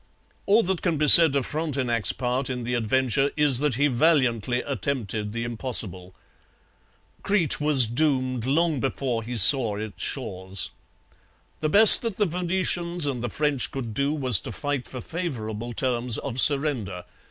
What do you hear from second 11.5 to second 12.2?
The best that